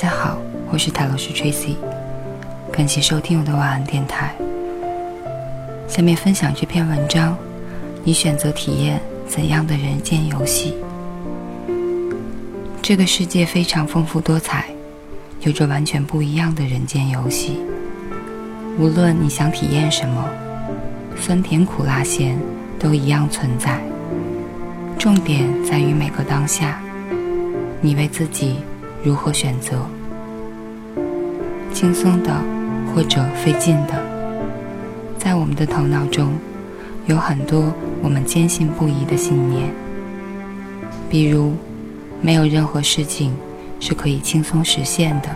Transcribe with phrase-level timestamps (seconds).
[0.00, 0.38] 大家好，
[0.70, 1.74] 我是塔罗师 Tracy，
[2.70, 4.32] 感谢收听我的晚安电台。
[5.88, 7.36] 下面分享这篇文章：
[8.04, 10.76] 你选择体验怎样的人间游戏？
[12.80, 14.66] 这个世界非常丰富多彩，
[15.40, 17.58] 有着完全不一样的人间游戏。
[18.78, 20.24] 无论你想体验什么，
[21.20, 22.38] 酸甜苦辣咸
[22.78, 23.80] 都一样存在。
[24.96, 26.80] 重点在于每个当下，
[27.80, 28.58] 你为自己
[29.02, 29.76] 如何选择，
[31.72, 32.32] 轻松的
[32.94, 33.94] 或者费劲的。
[35.18, 36.32] 在我们的头脑中，
[37.06, 37.72] 有很多
[38.02, 39.70] 我们坚信不疑的信念，
[41.08, 41.54] 比如，
[42.20, 43.34] 没有任何事情
[43.80, 45.28] 是可以轻松实现的。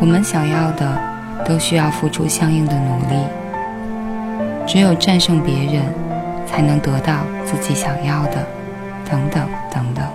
[0.00, 1.00] 我们想要的
[1.46, 3.24] 都需要付出相应的努力，
[4.66, 6.06] 只有战胜别人。
[6.48, 8.46] 才能得到自己想要的，
[9.10, 10.06] 等等等等。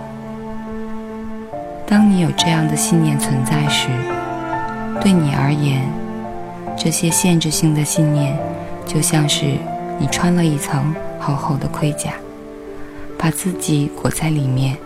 [1.91, 3.89] 当你有这样的信念存在时，
[5.01, 5.81] 对你而言，
[6.77, 8.33] 这些限制性的信念
[8.85, 9.57] 就像是
[9.99, 12.11] 你穿了一层厚厚的盔甲，
[13.17, 14.77] 把自己裹在里面，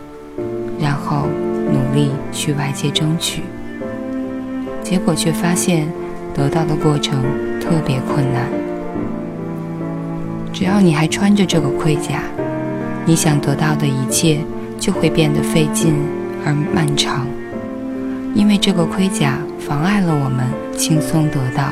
[0.79, 1.27] 然后
[1.71, 3.43] 努力去外界争取，
[4.81, 5.87] 结果却发现
[6.33, 7.21] 得到的过程
[7.61, 8.49] 特别困难。
[10.51, 12.23] 只要你还穿着这个盔甲，
[13.05, 14.39] 你想得到的一切
[14.79, 15.93] 就会变得费劲
[16.45, 17.25] 而漫长，
[18.35, 20.45] 因为这个盔甲妨碍了我们
[20.77, 21.63] 轻松得到。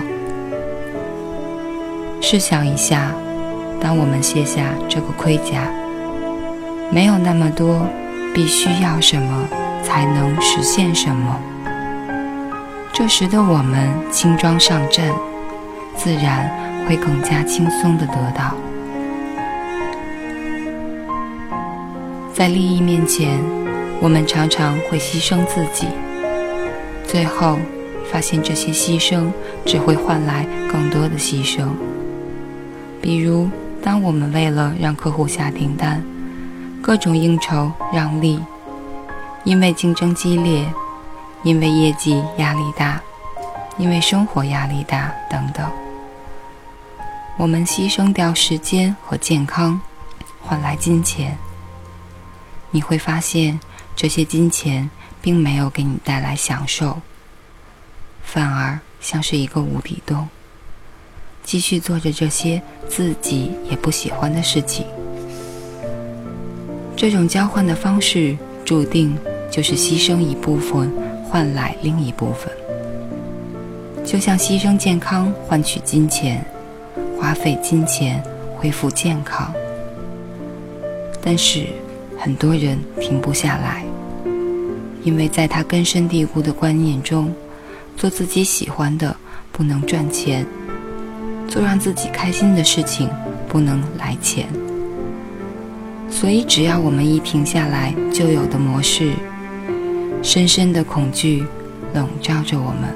[2.19, 3.11] 试想一下，
[3.79, 5.61] 当我们卸下这个盔甲，
[6.91, 7.85] 没有那么多
[8.33, 9.47] 必须要什么
[9.83, 11.39] 才能实现什么，
[12.91, 15.05] 这时的我们轻装上阵，
[15.95, 16.49] 自然
[16.87, 18.55] 会更加轻松的得到。
[22.33, 23.39] 在利益面前，
[24.03, 25.87] 我们常常会牺牲自己，
[27.07, 27.57] 最后
[28.11, 29.31] 发现这些牺牲
[29.65, 31.69] 只会换来更多的牺牲。
[33.01, 33.49] 比如，
[33.81, 36.03] 当我们为了让客户下订单，
[36.81, 38.41] 各种应酬让利，
[39.45, 40.65] 因为竞争激烈，
[41.43, 43.01] 因为业绩压力大，
[43.77, 45.65] 因为生活压力大等等，
[47.37, 49.79] 我们牺牲掉时间和健康，
[50.41, 51.37] 换来金钱。
[52.75, 53.59] 你会发现，
[53.95, 54.89] 这些金钱
[55.21, 56.99] 并没有给你带来享受，
[58.23, 60.27] 反而像是一个无底洞，
[61.43, 64.87] 继续做着这些自己也不喜欢的事情。
[66.95, 68.35] 这种交换的方式，
[68.65, 69.15] 注定
[69.51, 70.91] 就是牺牲一部分
[71.23, 72.51] 换来另一部分，
[74.03, 76.43] 就像牺牲健康换取金钱，
[77.21, 78.23] 花费金钱
[78.57, 79.53] 恢复健康，
[81.21, 81.67] 但是。
[82.17, 83.83] 很多人停不下来，
[85.03, 87.33] 因为在他根深蒂固的观念中，
[87.97, 89.15] 做自己喜欢的
[89.51, 90.45] 不能赚钱，
[91.47, 93.09] 做让自己开心的事情
[93.47, 94.47] 不能来钱。
[96.09, 99.13] 所以，只要我们一停下来，就有的模式，
[100.21, 101.43] 深深的恐惧
[101.93, 102.93] 笼罩着我们。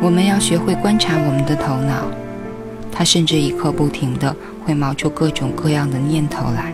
[0.00, 2.06] 我们要学会观察我们的头脑，
[2.90, 6.72] 它甚至一刻不停的会冒出各种各样的念头来。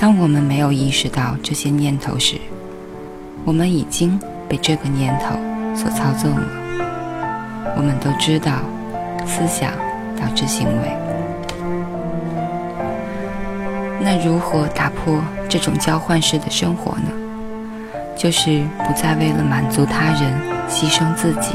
[0.00, 2.36] 当我们没有意识到这些念头时，
[3.44, 4.18] 我们已经
[4.48, 5.36] 被这个念头
[5.76, 6.42] 所操纵了。
[7.76, 8.60] 我们都知道，
[9.26, 9.70] 思想
[10.18, 10.96] 导致行为。
[14.00, 17.10] 那如何打破这种交换式的生活呢？
[18.16, 20.32] 就是不再为了满足他人
[20.66, 21.54] 牺牲自己。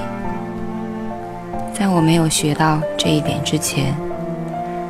[1.74, 3.96] 在我没有学到这一点之前，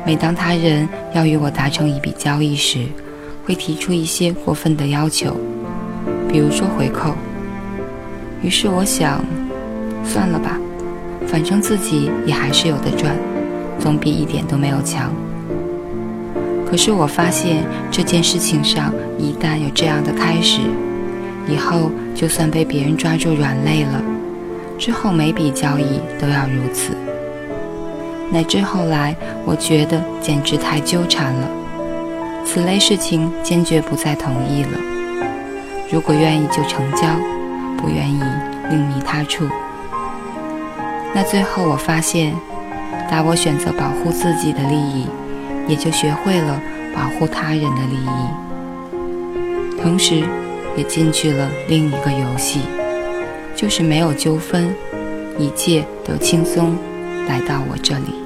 [0.04, 2.86] 每当他人要与我达成一笔交易时，
[3.46, 5.36] 会提出一些过分的要求，
[6.28, 7.14] 比如说回扣。
[8.42, 9.24] 于是我想，
[10.04, 10.58] 算了吧，
[11.28, 13.16] 反正自己也还是有的赚，
[13.78, 15.12] 总比一点都没有强。
[16.68, 20.60] 可是我发现这件事情上，一旦有这样的开始，
[21.48, 24.02] 以后就算被别人抓住软肋了，
[24.76, 26.92] 之后每笔交易都要如此。
[28.32, 29.14] 乃至后来，
[29.44, 31.48] 我觉得简直太纠缠了。
[32.46, 34.78] 此类事情坚决不再同意了。
[35.90, 37.06] 如果愿意就成交，
[37.76, 38.20] 不愿意
[38.70, 39.46] 另觅他处。
[41.14, 42.34] 那最后我发现，
[43.10, 45.06] 当我选择保护自己的利益，
[45.68, 46.60] 也就学会了
[46.94, 50.22] 保护他人的利益，同时
[50.76, 52.60] 也进去了另一个游戏，
[53.54, 54.74] 就是没有纠纷，
[55.38, 56.76] 一切都轻松
[57.28, 58.25] 来到我这里。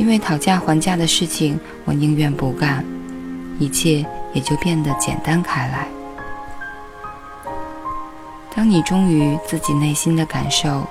[0.00, 2.82] 因为讨价还价的事情，我宁愿不干，
[3.58, 4.02] 一切
[4.32, 5.86] 也就变得简单开来。
[8.54, 10.88] 当你忠于自己内心的感受，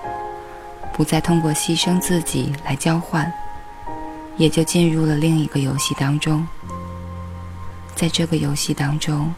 [0.94, 3.34] 不再通过牺牲自己来交换，
[4.38, 6.48] 也就进入了另一个游戏当中。
[7.96, 9.34] 在这个游戏当中，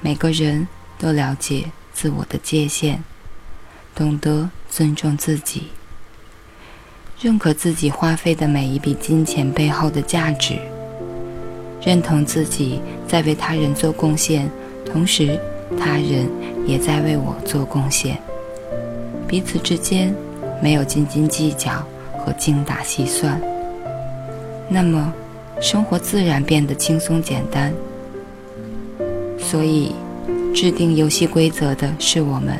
[0.00, 0.66] 每个人
[0.98, 3.04] 都了解自我的界限，
[3.94, 5.68] 懂得尊重自己，
[7.20, 10.54] 认可自己花费的每一笔金钱背后的价值，
[11.82, 14.48] 认同自己在为他人做贡献，
[14.84, 15.36] 同时
[15.76, 16.28] 他人
[16.64, 18.16] 也在为我做贡献。
[19.26, 20.14] 彼此之间
[20.62, 21.84] 没有斤斤计较
[22.16, 23.40] 和精打细算，
[24.68, 25.12] 那么
[25.60, 27.74] 生活自然变得轻松简单。
[29.36, 29.92] 所以，
[30.54, 32.56] 制定游戏规则的是我们，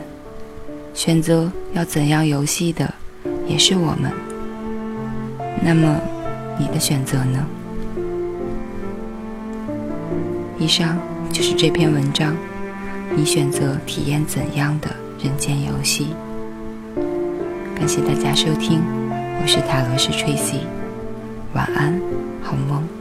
[0.95, 2.93] 选择要怎样游戏的
[3.47, 4.11] 也是我们。
[5.63, 6.01] 那么，
[6.59, 7.47] 你的选择呢？
[10.59, 10.97] 以上
[11.33, 12.35] 就是这篇文章，
[13.15, 14.89] 你选择体验怎样的
[15.23, 16.09] 人间游戏？
[17.77, 18.81] 感谢大家收听，
[19.41, 20.61] 我是塔罗师 Tracy，
[21.55, 22.01] 晚安，
[22.43, 22.98] 好梦。